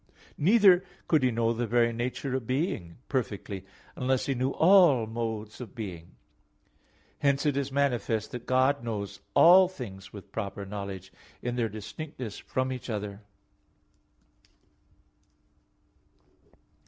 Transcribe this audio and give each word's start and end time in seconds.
Neither 0.39 0.83
could 1.07 1.21
He 1.21 1.29
know 1.29 1.53
the 1.53 1.67
very 1.67 1.93
nature 1.93 2.33
of 2.35 2.47
being 2.47 2.97
perfectly, 3.07 3.67
unless 3.95 4.25
He 4.25 4.33
knew 4.33 4.49
all 4.49 5.05
modes 5.05 5.61
of 5.61 5.75
being. 5.75 6.15
Hence 7.19 7.45
it 7.45 7.55
is 7.55 7.71
manifest 7.71 8.31
that 8.31 8.47
God 8.47 8.83
knows 8.83 9.19
all 9.35 9.67
things 9.67 10.11
with 10.11 10.31
proper 10.31 10.65
knowledge, 10.65 11.13
in 11.43 11.55
their 11.55 11.69
distinction 11.69 12.31
from 12.31 12.73
each 12.73 12.89
other. 12.89 13.21